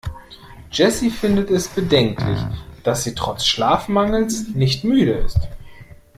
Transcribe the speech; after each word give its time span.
Jessy 0.71 1.11
findet 1.11 1.51
es 1.51 1.67
bedenklich, 1.67 2.39
dass 2.81 3.03
sie 3.03 3.13
trotz 3.13 3.45
Schlafmangels 3.45 4.47
nicht 4.55 4.83
müde 4.83 5.11
ist. 5.11 5.39